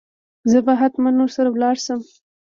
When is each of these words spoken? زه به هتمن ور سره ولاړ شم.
زه 0.51 0.59
به 0.65 0.73
هتمن 0.81 1.15
ور 1.17 1.29
سره 1.37 1.49
ولاړ 1.51 1.75
شم. 1.85 1.99